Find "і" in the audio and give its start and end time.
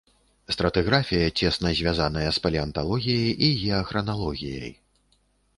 3.49-3.53